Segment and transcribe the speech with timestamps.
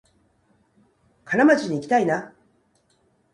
[1.25, 2.33] 金町にいきたいな